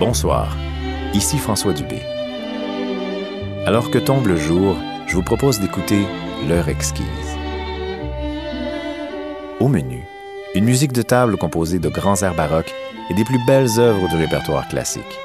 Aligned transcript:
Bonsoir, 0.00 0.56
ici 1.12 1.36
François 1.36 1.74
Dubé. 1.74 2.00
Alors 3.66 3.90
que 3.90 3.98
tombe 3.98 4.28
le 4.28 4.36
jour, 4.36 4.74
je 5.06 5.14
vous 5.14 5.22
propose 5.22 5.60
d'écouter 5.60 6.06
L'heure 6.48 6.70
exquise. 6.70 7.04
Au 9.60 9.68
menu, 9.68 10.02
une 10.54 10.64
musique 10.64 10.94
de 10.94 11.02
table 11.02 11.36
composée 11.36 11.78
de 11.78 11.90
grands 11.90 12.22
airs 12.22 12.34
baroques 12.34 12.72
et 13.10 13.14
des 13.14 13.24
plus 13.24 13.44
belles 13.46 13.78
œuvres 13.78 14.08
du 14.08 14.16
répertoire 14.16 14.66
classique. 14.68 15.18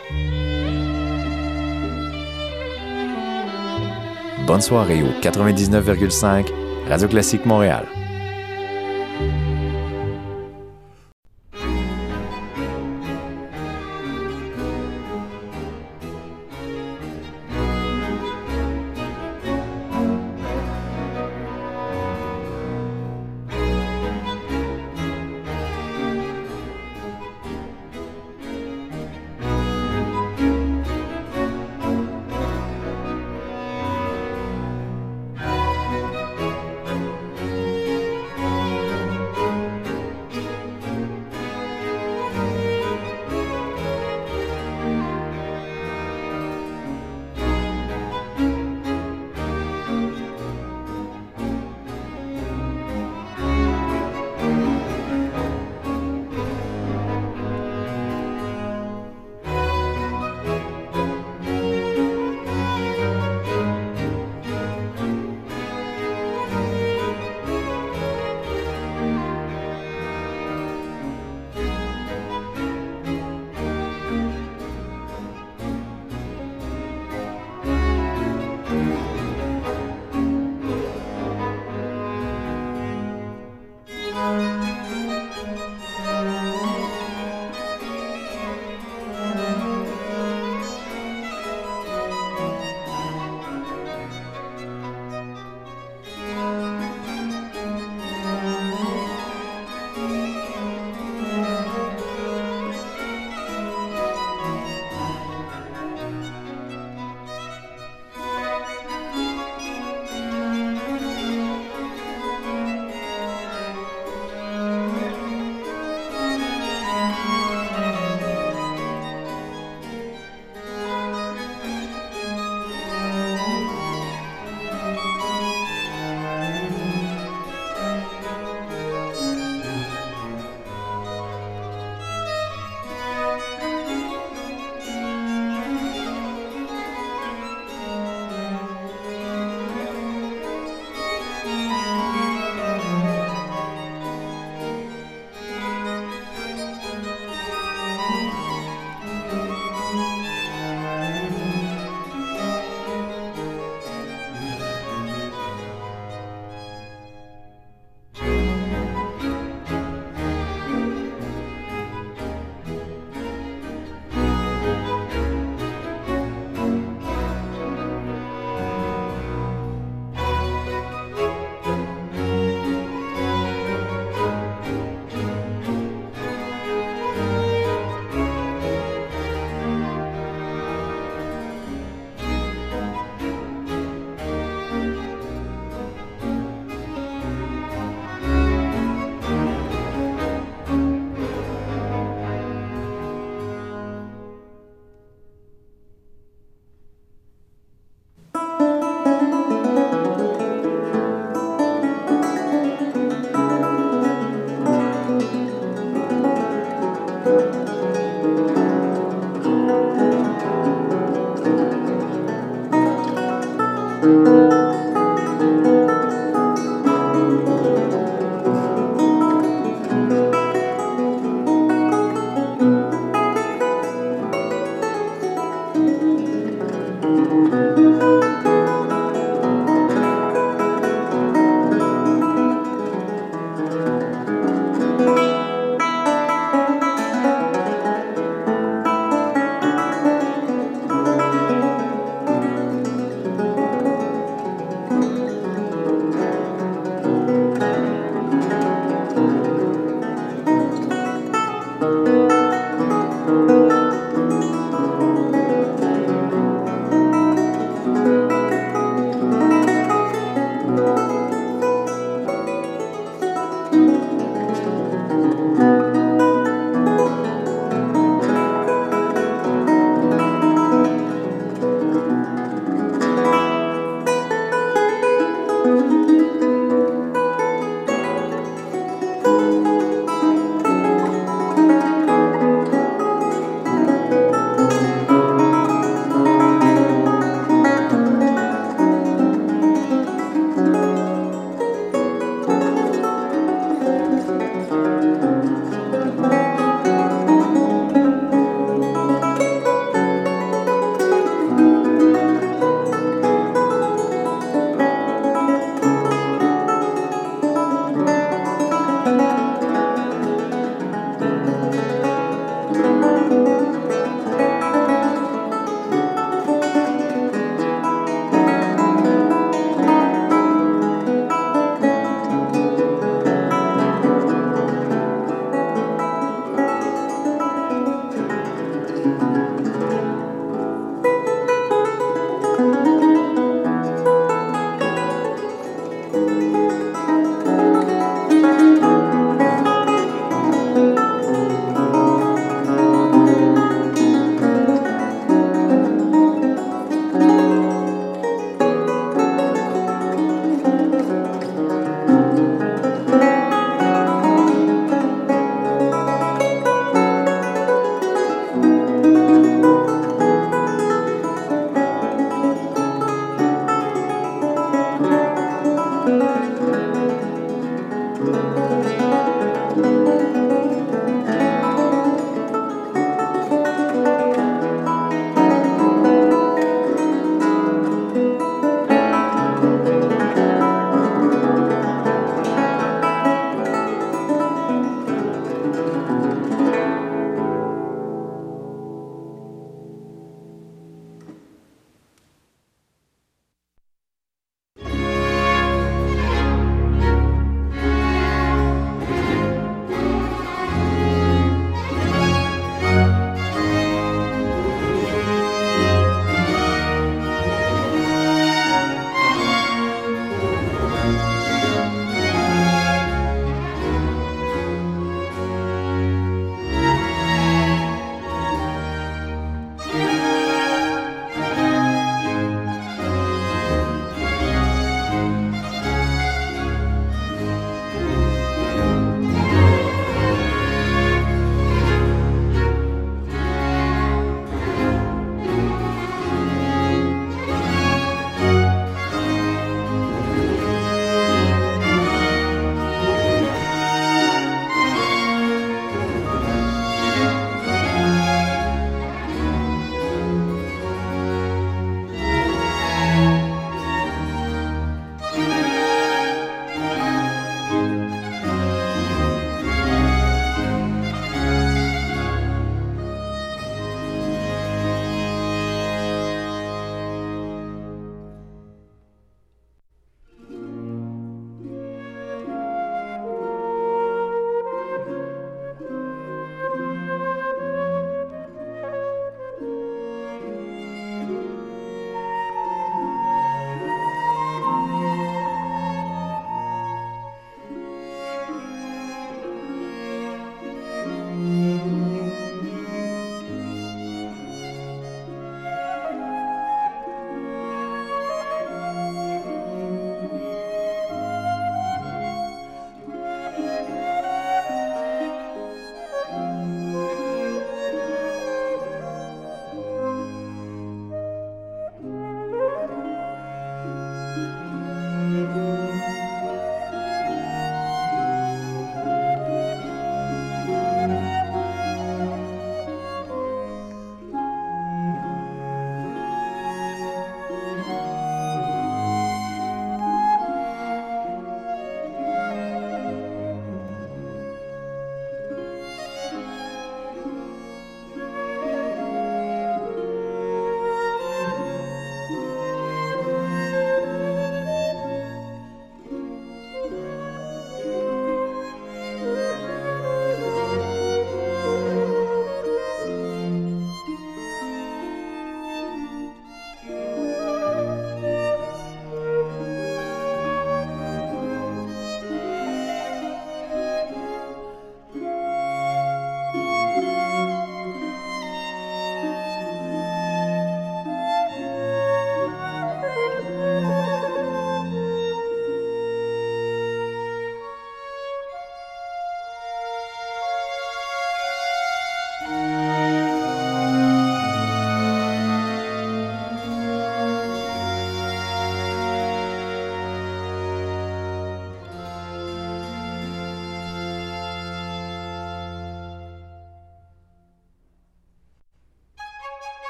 Bonne 4.46 4.60
soirée 4.60 5.04
au 5.04 5.22
99,5 5.22 6.48
Radio 6.90 7.08
Classique 7.08 7.46
Montréal. 7.46 7.86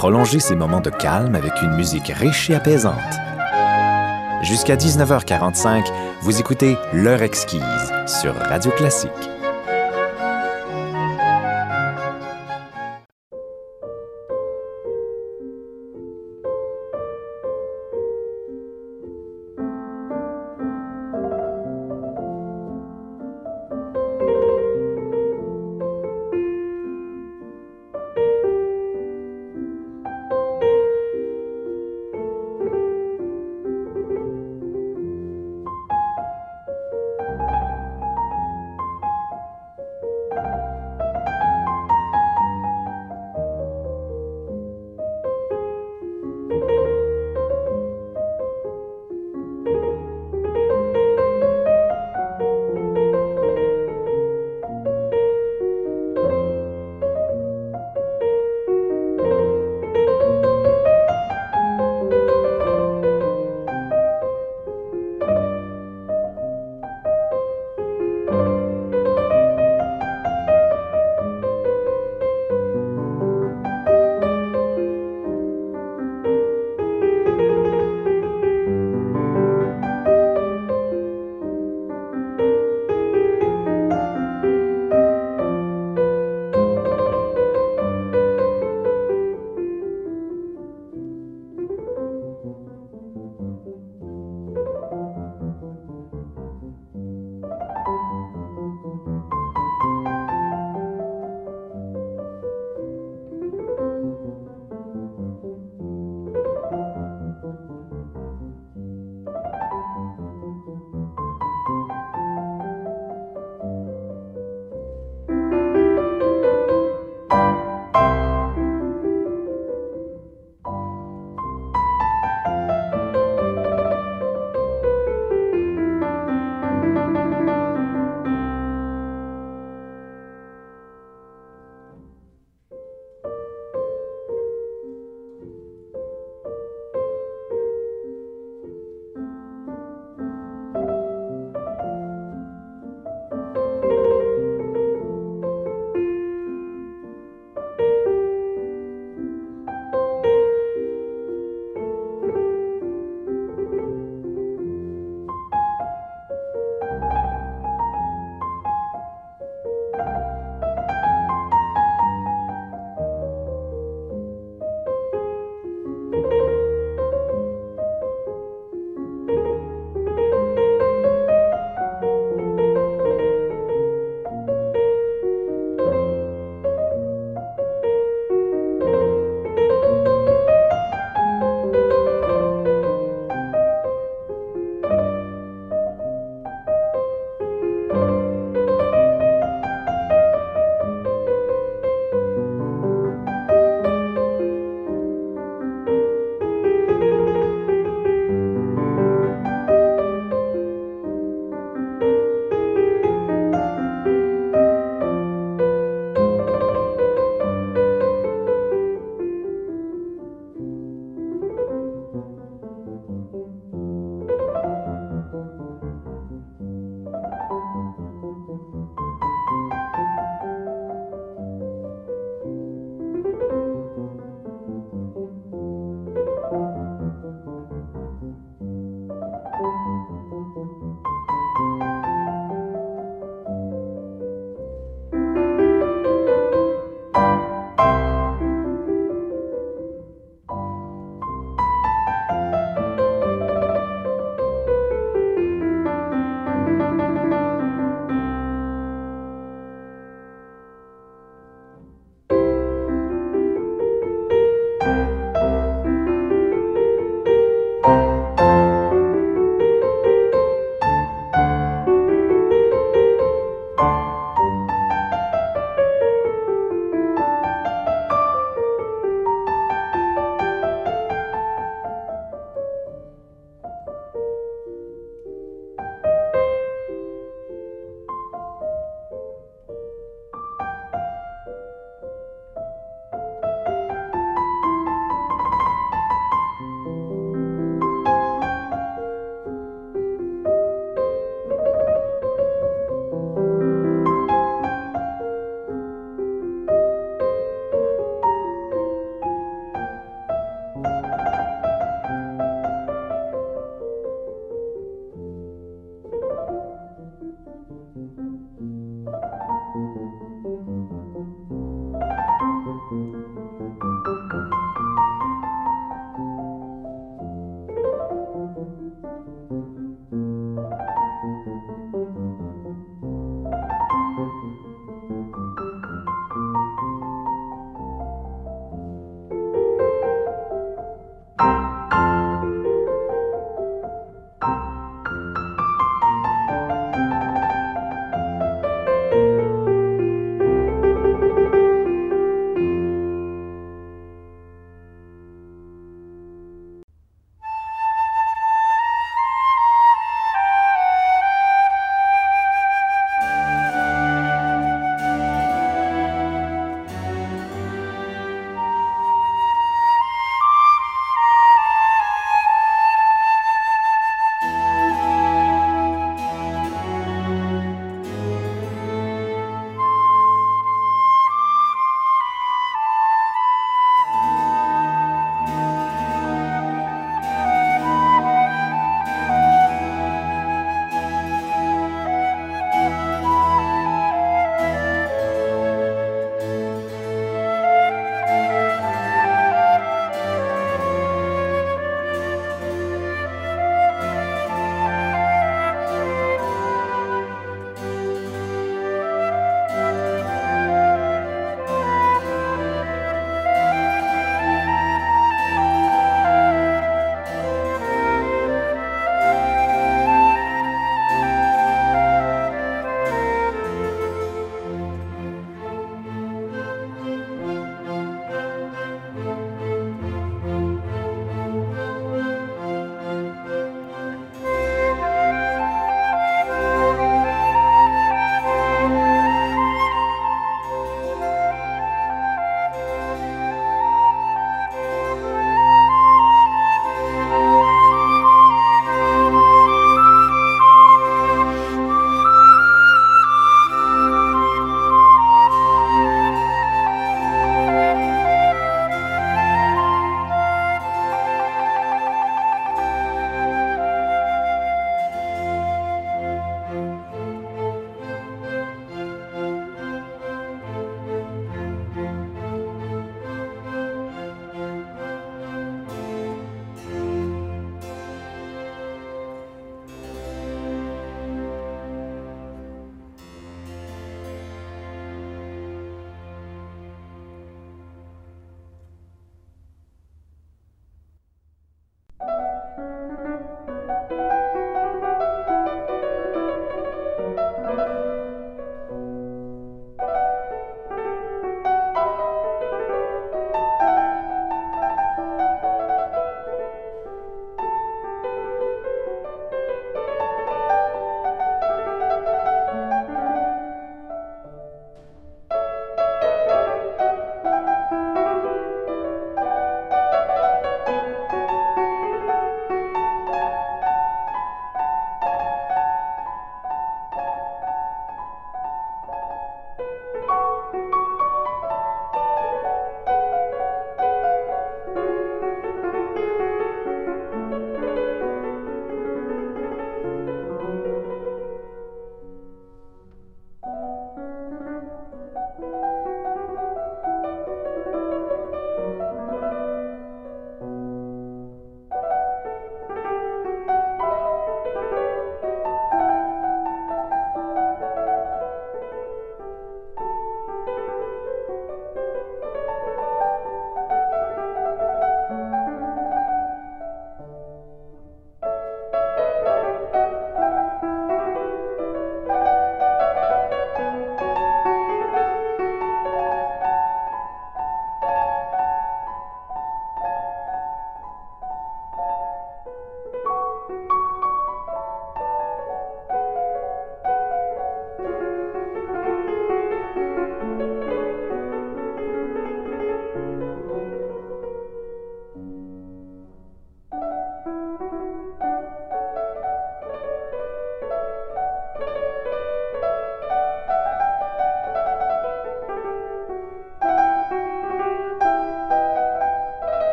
Prolongez 0.00 0.40
ces 0.40 0.56
moments 0.56 0.80
de 0.80 0.88
calme 0.88 1.34
avec 1.34 1.52
une 1.60 1.76
musique 1.76 2.08
riche 2.08 2.48
et 2.48 2.54
apaisante. 2.54 2.94
Jusqu'à 4.40 4.74
19h45, 4.74 5.84
vous 6.22 6.40
écoutez 6.40 6.78
L'heure 6.94 7.20
exquise 7.20 7.92
sur 8.06 8.34
Radio 8.34 8.70
Classique. 8.70 9.10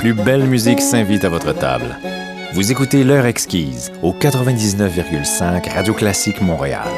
Plus 0.00 0.14
belle 0.14 0.44
musique 0.44 0.80
s'invite 0.80 1.24
à 1.24 1.28
votre 1.28 1.52
table. 1.52 1.98
Vous 2.54 2.72
écoutez 2.72 3.04
L'heure 3.04 3.26
exquise 3.26 3.92
au 4.00 4.14
99,5 4.14 5.70
Radio 5.74 5.92
Classique 5.92 6.40
Montréal. 6.40 6.88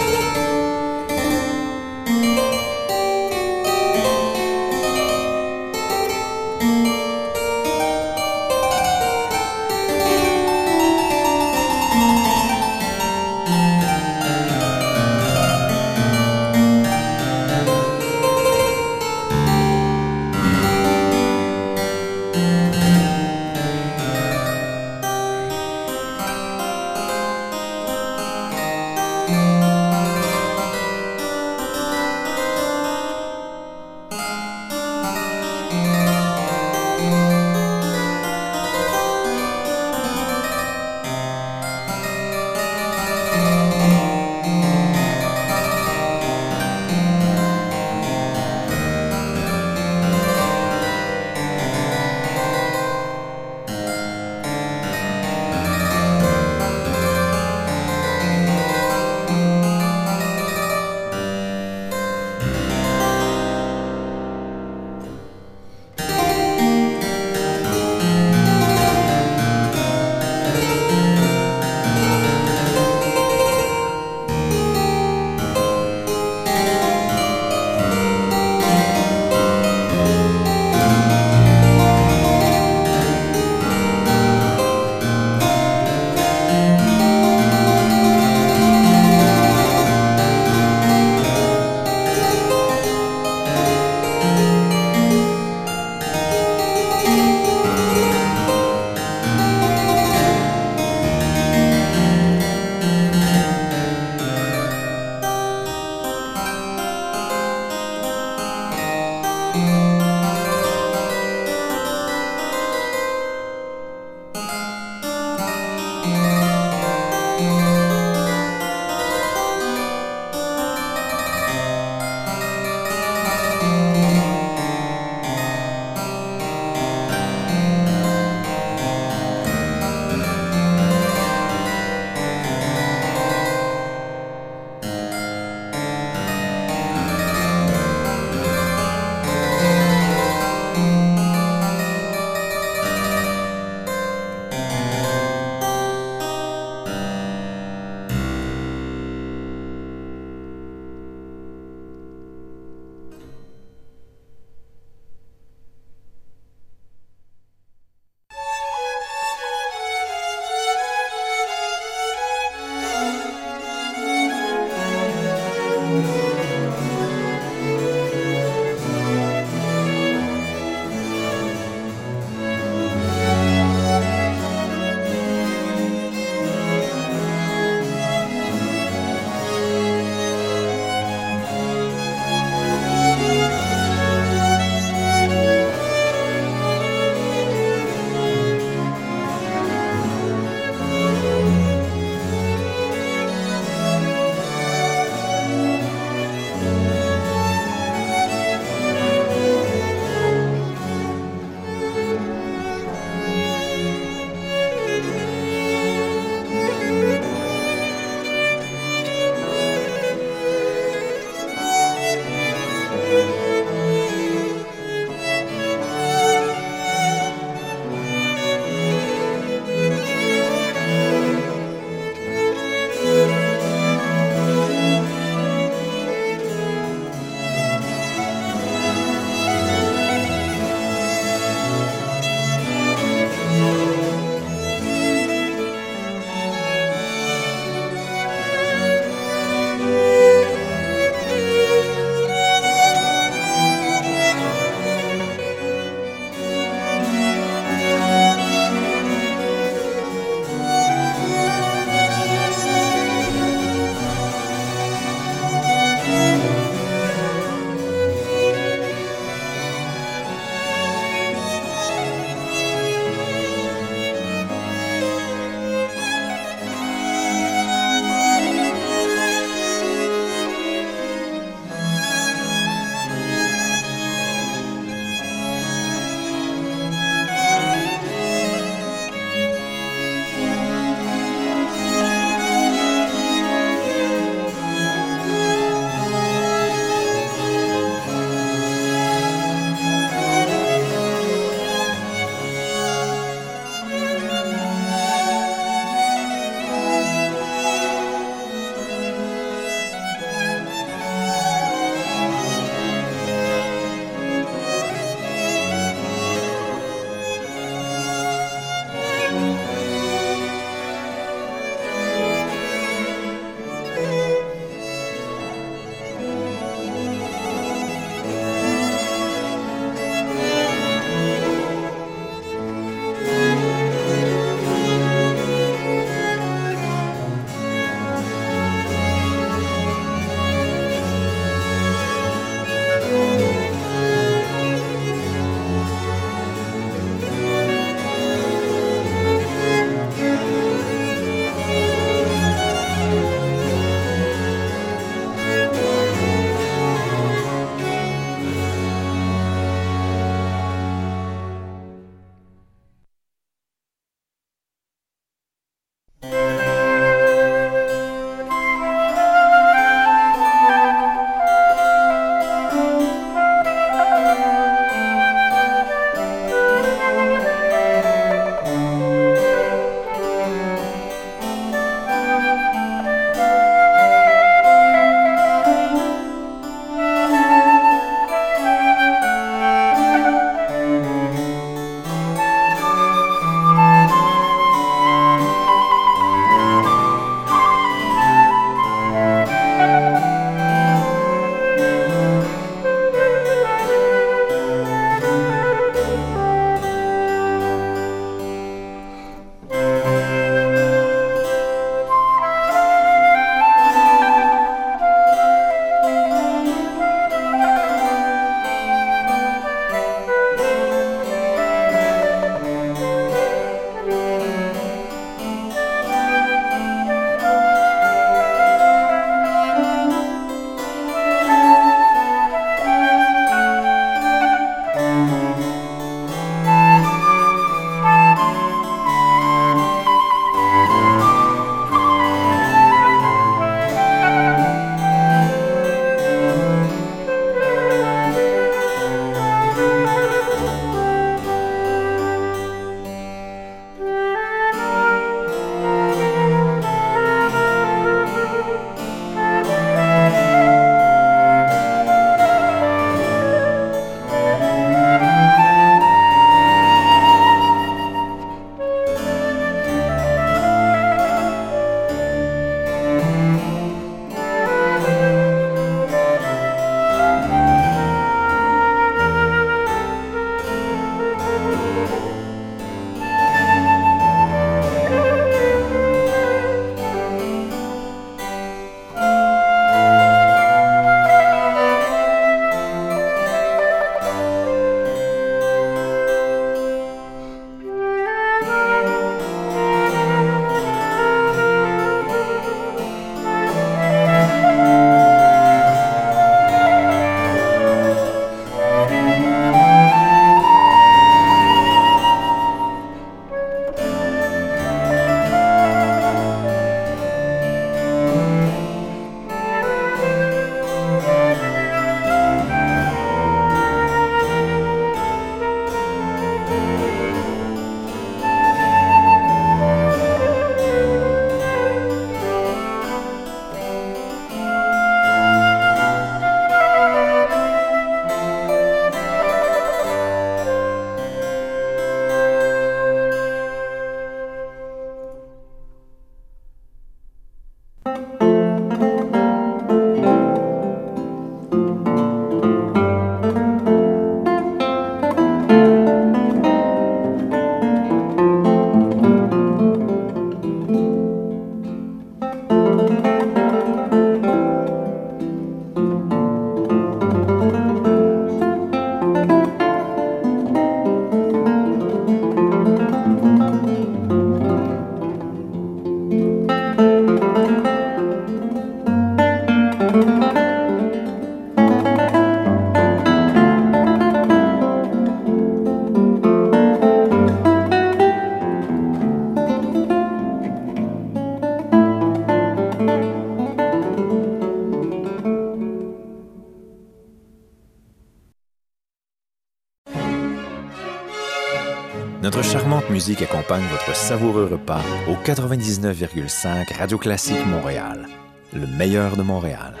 Musique 593.21 593.43
accompagne 593.43 593.83
votre 593.91 594.15
savoureux 594.15 594.67
repas 594.71 595.03
au 595.27 595.35
99,5 595.45 596.97
Radio 596.97 597.19
Classique 597.19 597.63
Montréal, 597.67 598.25
le 598.73 598.87
meilleur 598.87 599.37
de 599.37 599.43
Montréal. 599.43 600.00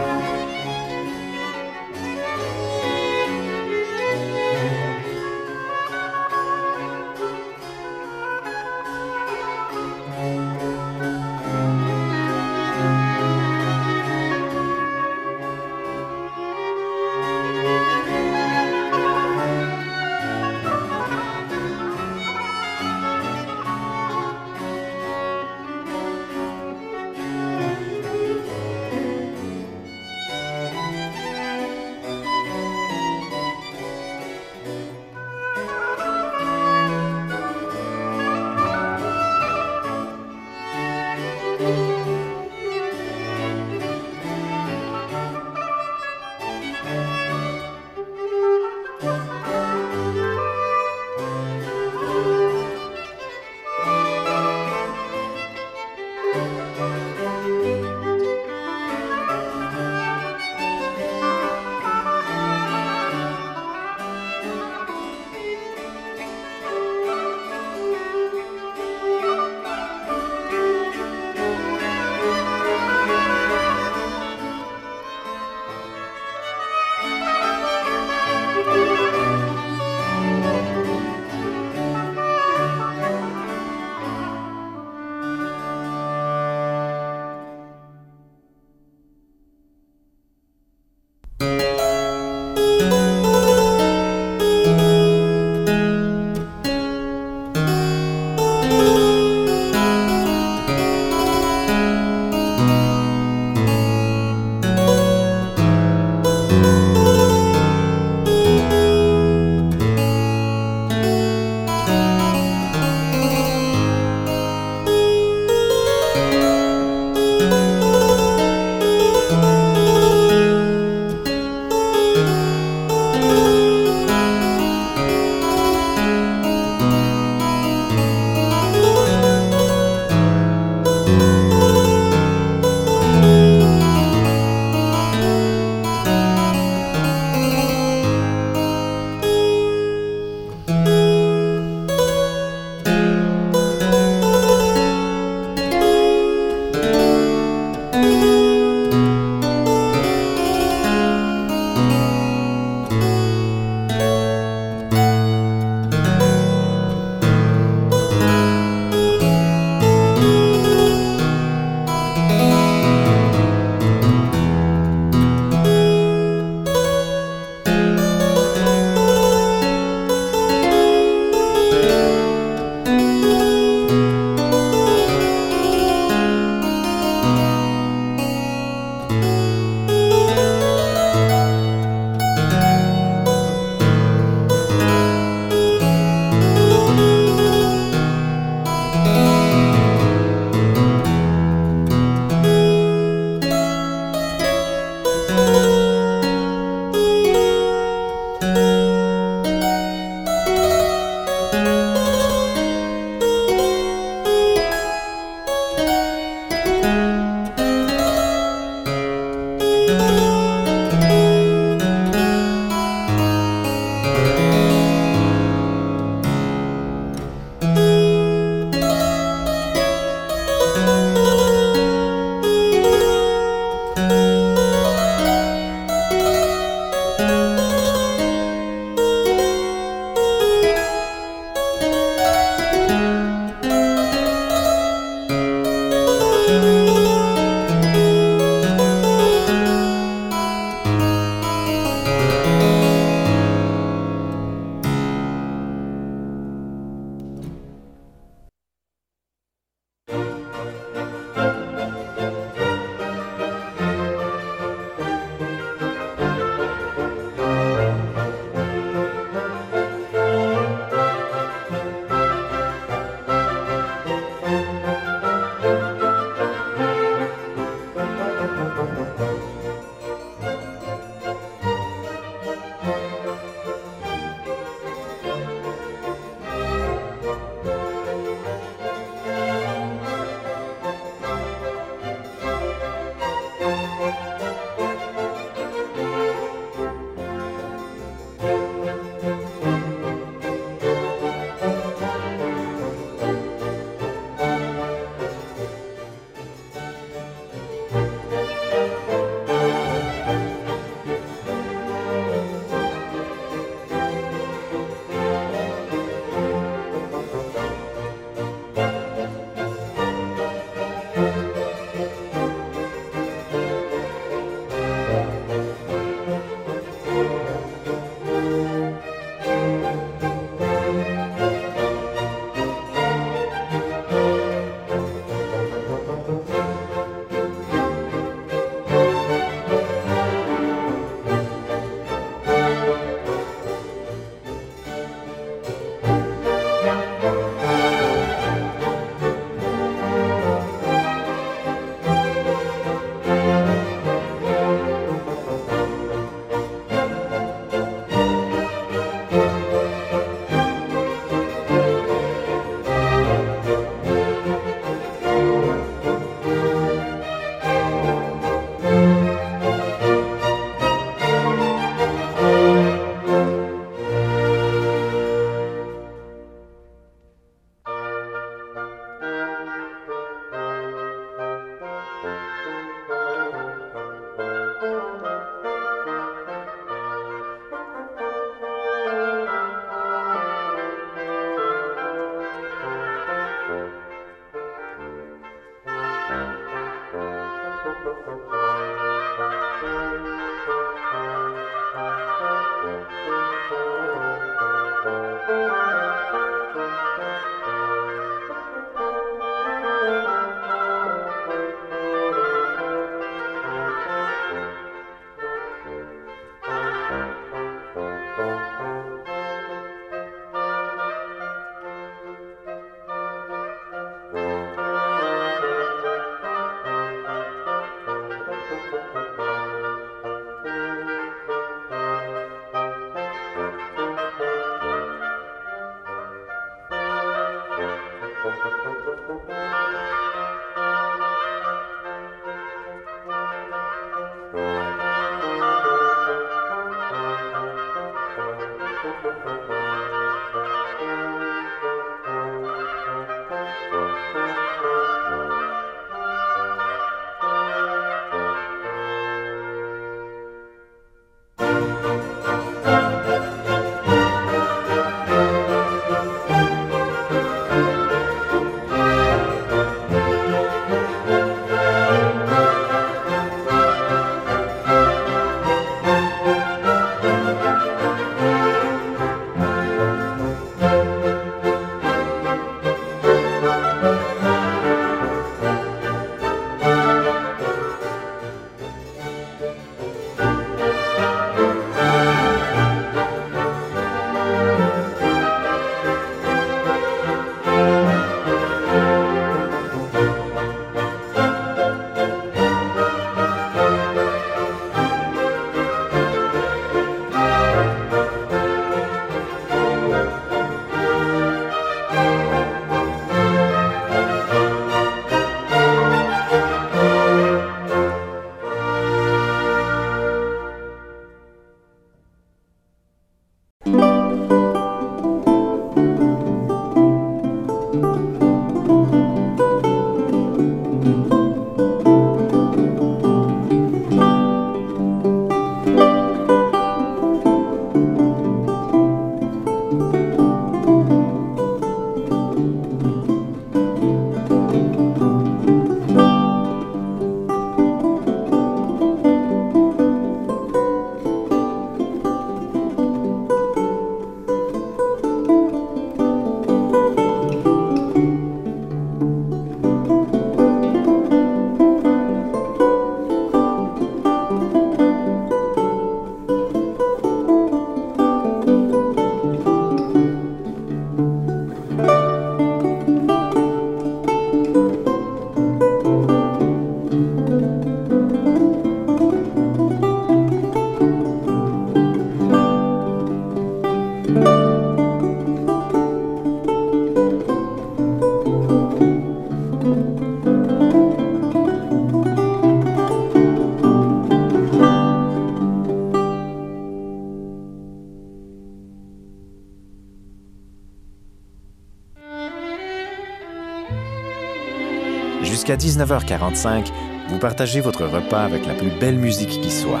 Jusqu'à 595.70 596.04
19h45, 596.04 596.90
vous 597.28 597.38
partagez 597.38 597.80
votre 597.80 598.04
repas 598.04 598.42
avec 598.42 598.66
la 598.66 598.74
plus 598.74 598.90
belle 598.90 599.14
musique 599.14 599.60
qui 599.60 599.70
soit. 599.70 600.00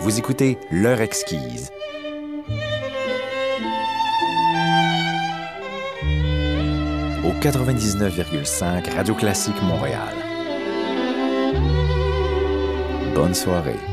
Vous 0.00 0.18
écoutez 0.18 0.56
L'heure 0.70 1.02
exquise. 1.02 1.70
Au 7.22 7.32
99,5 7.42 8.94
Radio 8.94 9.14
Classique 9.14 9.62
Montréal. 9.62 10.14
Bonne 13.14 13.34
soirée. 13.34 13.91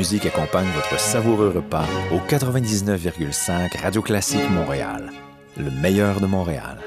Musique 0.00 0.24
accompagne 0.24 0.66
votre 0.74 0.98
savoureux 0.98 1.52
repas 1.54 1.84
au 2.10 2.16
99,5 2.26 3.82
Radio 3.82 4.00
Classique 4.00 4.48
Montréal, 4.50 5.12
le 5.58 5.70
meilleur 5.70 6.22
de 6.22 6.26
Montréal. 6.26 6.79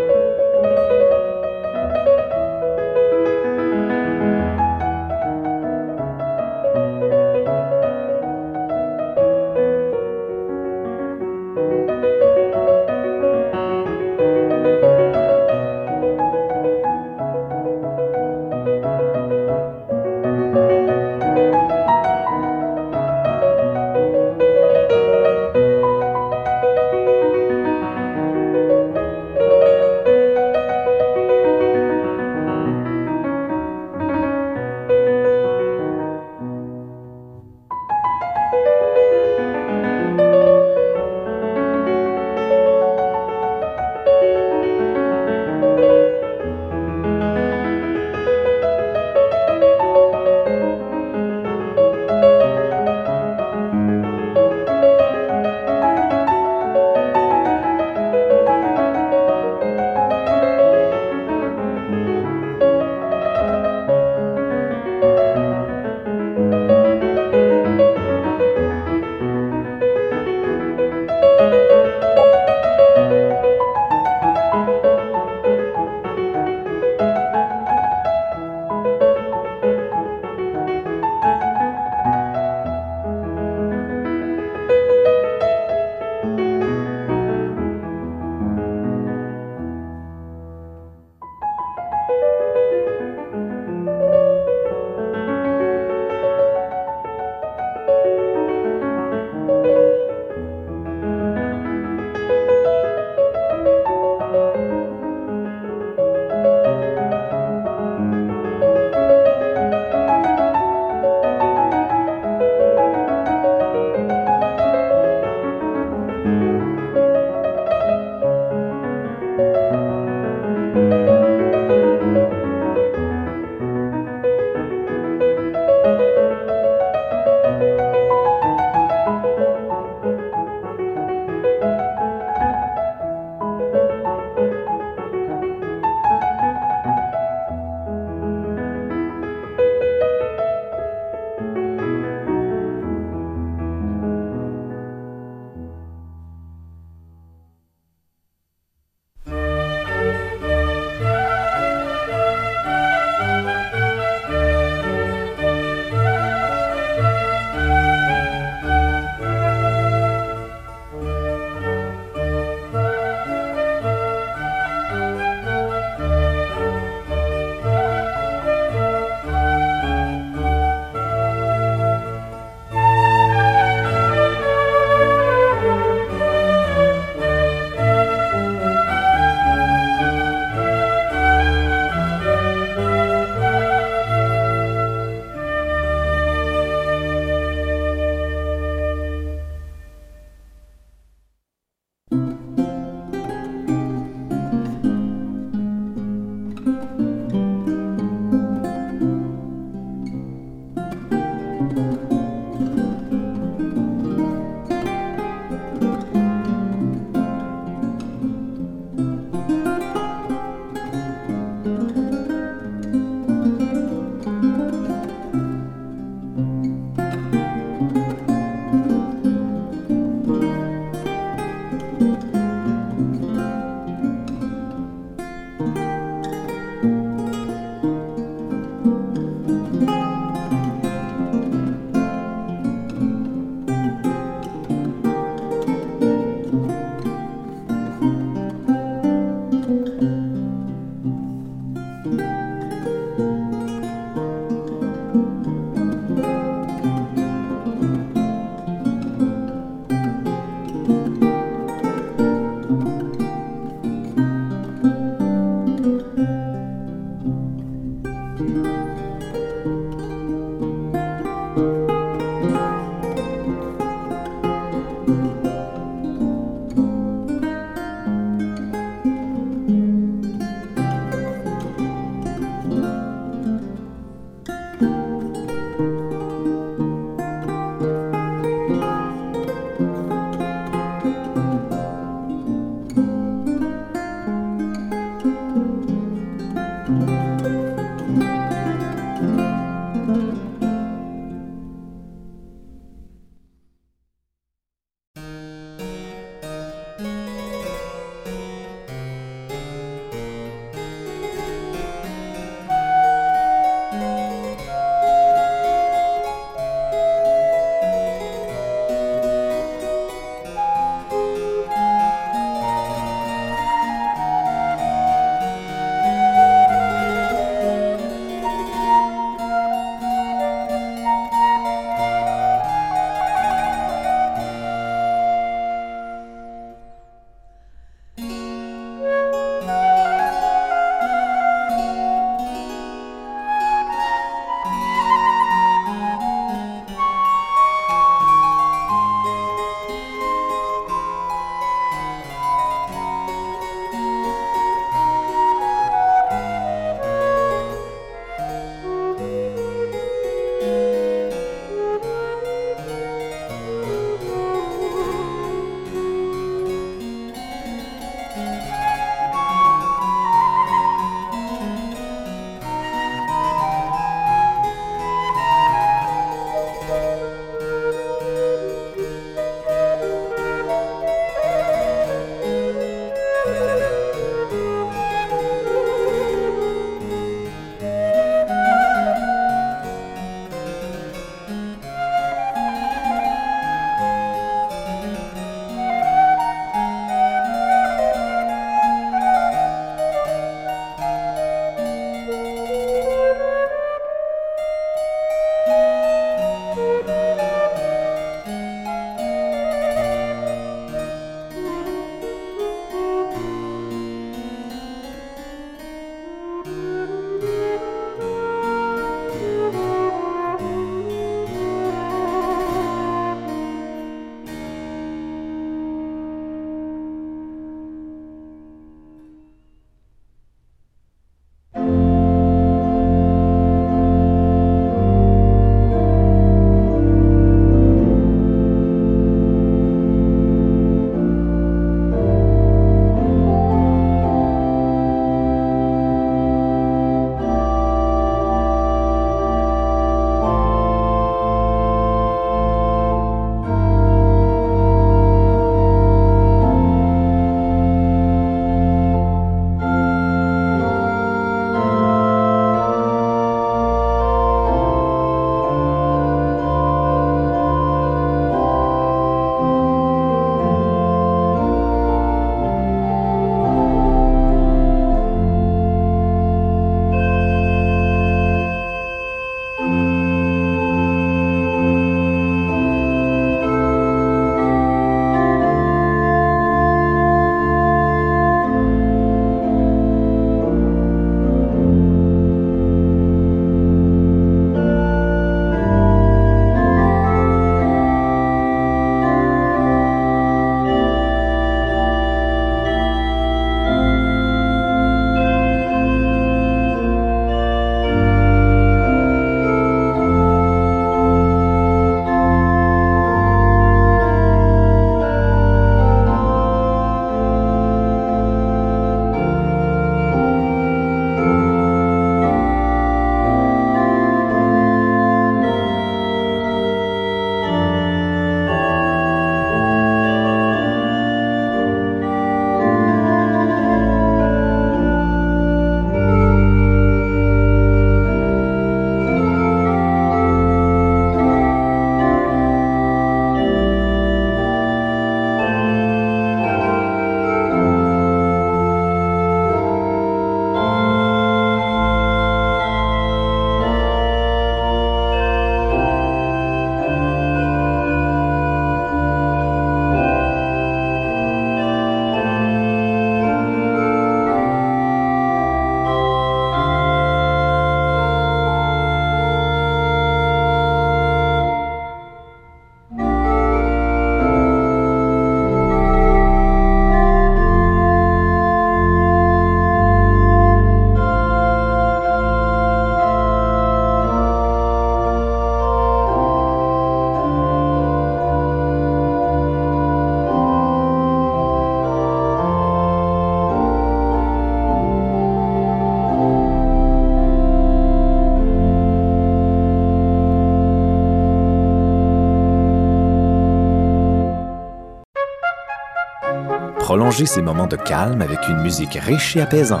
Prolonger 597.26 597.46
ces 597.46 597.60
moments 597.60 597.88
de 597.88 597.96
calme 597.96 598.40
avec 598.40 598.68
une 598.68 598.82
musique 598.82 599.14
riche 599.14 599.56
et 599.56 599.60
apaisante. 599.60 600.00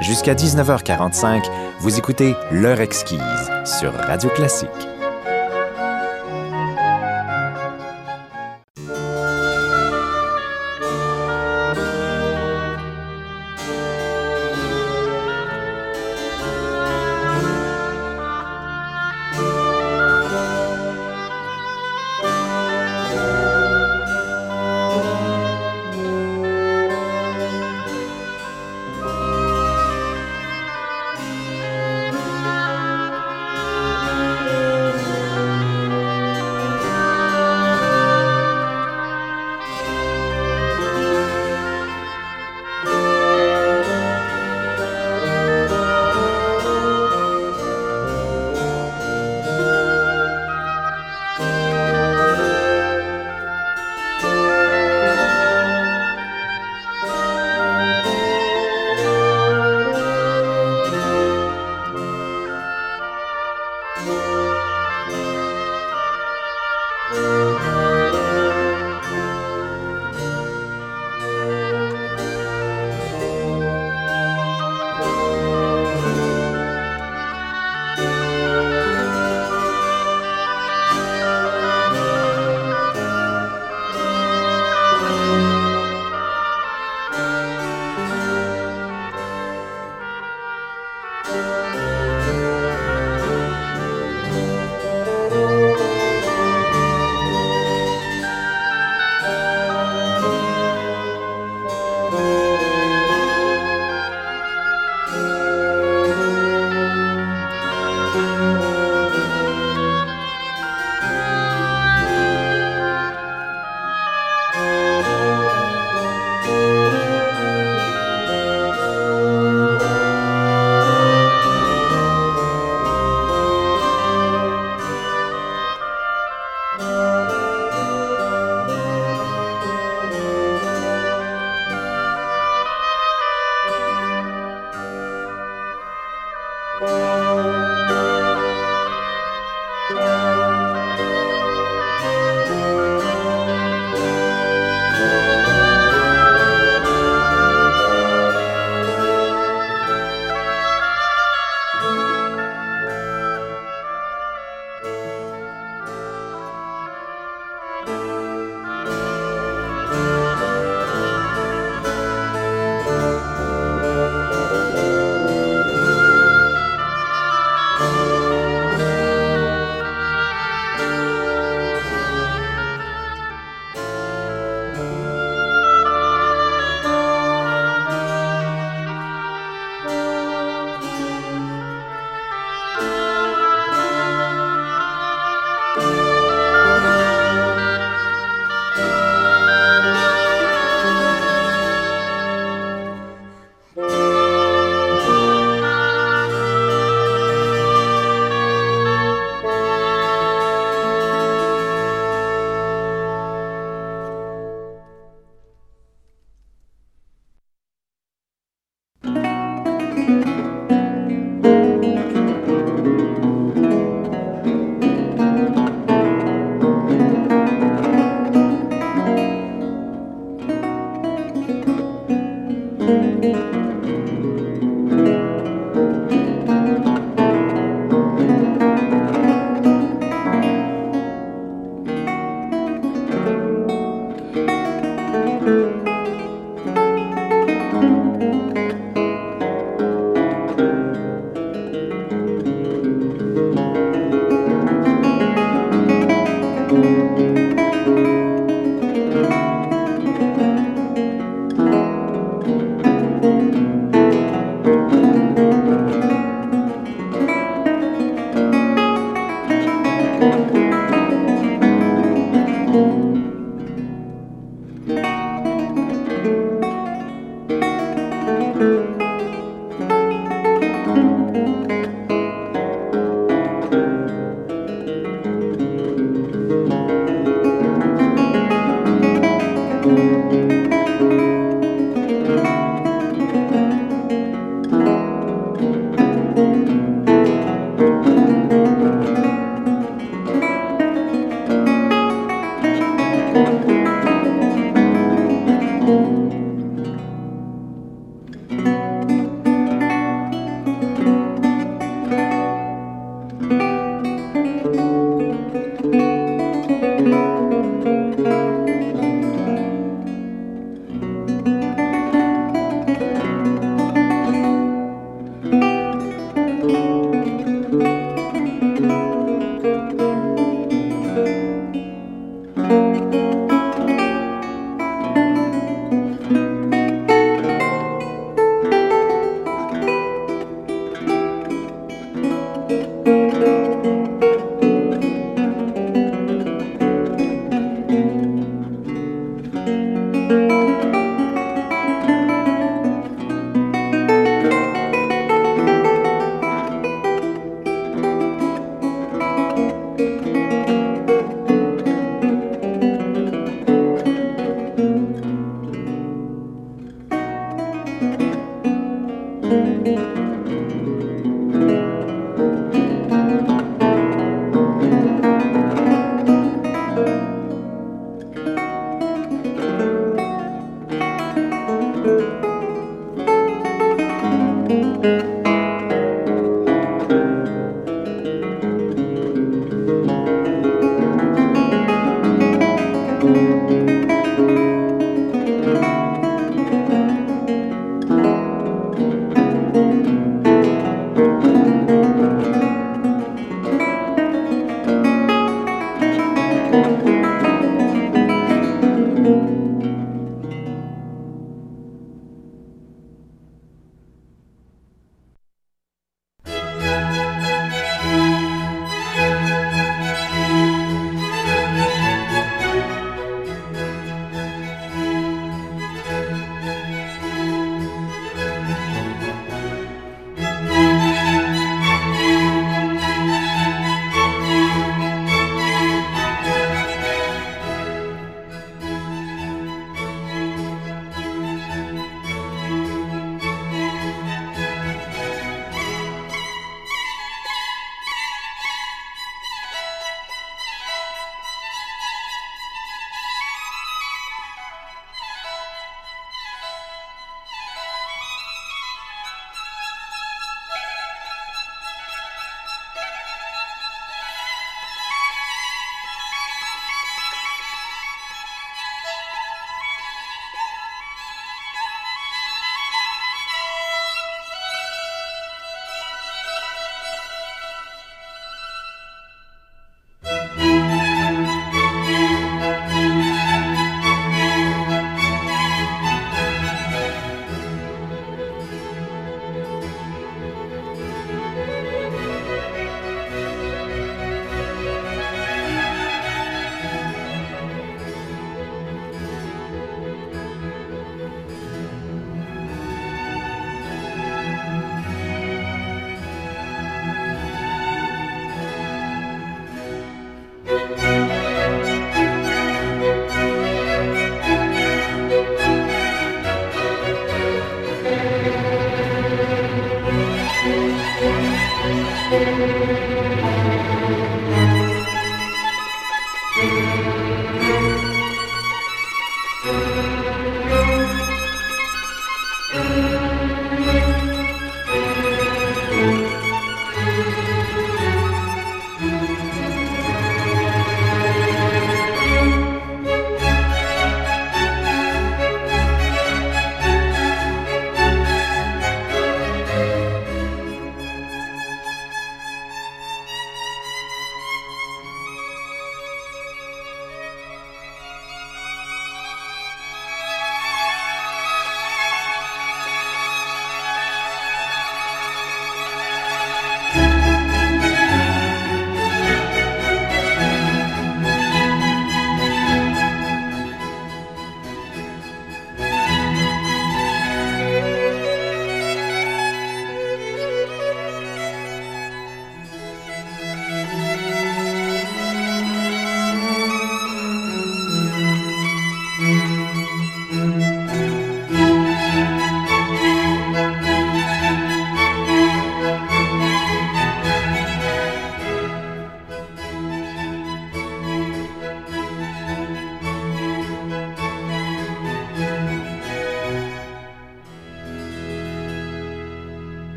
Jusqu'à 0.00 0.34
19h45, 0.34 1.44
vous 1.78 1.96
écoutez 1.96 2.34
L'heure 2.50 2.80
exquise 2.80 3.20
sur 3.64 3.92
Radio 3.92 4.28
Classique. 4.30 4.87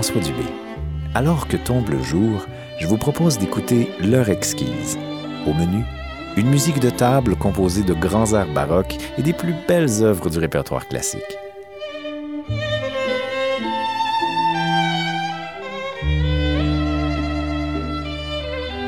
François 0.00 0.22
Dubé. 0.22 0.44
Alors 1.14 1.46
que 1.46 1.58
tombe 1.58 1.90
le 1.90 2.02
jour, 2.02 2.46
je 2.78 2.86
vous 2.86 2.96
propose 2.96 3.36
d'écouter 3.36 3.90
L'heure 4.00 4.30
exquise. 4.30 4.96
Au 5.46 5.52
menu, 5.52 5.84
une 6.38 6.48
musique 6.48 6.80
de 6.80 6.88
table 6.88 7.36
composée 7.36 7.82
de 7.82 7.92
grands 7.92 8.32
airs 8.32 8.50
baroques 8.50 8.96
et 9.18 9.22
des 9.22 9.34
plus 9.34 9.54
belles 9.68 10.02
œuvres 10.02 10.30
du 10.30 10.38
répertoire 10.38 10.88
classique. 10.88 11.20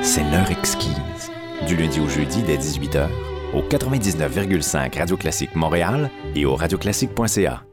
C'est 0.01 0.24
l'heure 0.30 0.51
exquise, 0.51 1.30
du 1.66 1.76
lundi 1.76 2.01
au 2.01 2.09
jeudi 2.09 2.43
dès 2.43 2.56
18h, 2.56 3.09
au 3.52 3.60
99,5 3.60 4.98
Radio 4.98 5.18
Classique 5.18 5.55
Montréal 5.56 6.09
et 6.34 6.47
au 6.47 6.56
radioclassique.ca. 6.56 7.64